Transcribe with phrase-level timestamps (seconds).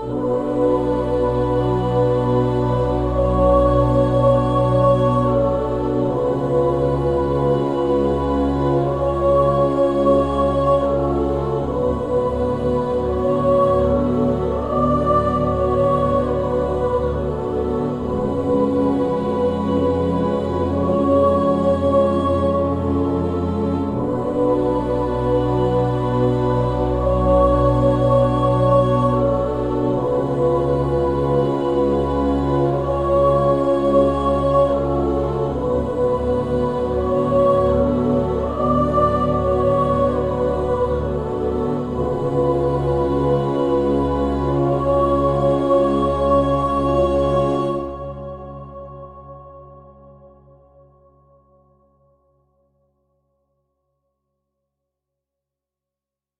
[0.00, 0.31] Oh.